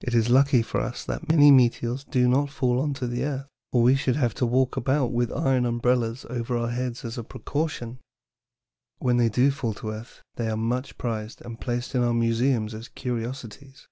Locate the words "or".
3.70-3.84